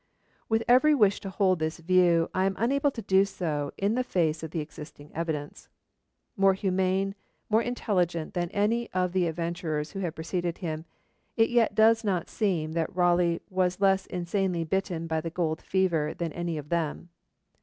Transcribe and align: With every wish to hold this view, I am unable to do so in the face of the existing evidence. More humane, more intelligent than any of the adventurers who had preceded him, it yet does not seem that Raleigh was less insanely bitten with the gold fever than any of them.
With 0.49 0.63
every 0.67 0.95
wish 0.95 1.19
to 1.19 1.29
hold 1.29 1.59
this 1.59 1.77
view, 1.77 2.27
I 2.33 2.45
am 2.45 2.55
unable 2.57 2.89
to 2.89 3.03
do 3.03 3.23
so 3.23 3.71
in 3.77 3.93
the 3.93 4.03
face 4.03 4.41
of 4.41 4.49
the 4.49 4.59
existing 4.59 5.11
evidence. 5.13 5.69
More 6.35 6.55
humane, 6.55 7.13
more 7.51 7.61
intelligent 7.61 8.33
than 8.33 8.49
any 8.49 8.89
of 8.93 9.11
the 9.13 9.27
adventurers 9.27 9.91
who 9.91 9.99
had 9.99 10.15
preceded 10.15 10.57
him, 10.57 10.85
it 11.37 11.51
yet 11.51 11.75
does 11.75 12.03
not 12.03 12.29
seem 12.29 12.71
that 12.71 12.95
Raleigh 12.95 13.41
was 13.47 13.79
less 13.79 14.07
insanely 14.07 14.63
bitten 14.63 15.07
with 15.07 15.23
the 15.23 15.29
gold 15.29 15.61
fever 15.61 16.15
than 16.15 16.33
any 16.33 16.57
of 16.57 16.69
them. 16.69 17.09